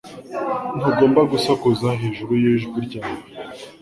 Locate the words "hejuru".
2.01-2.31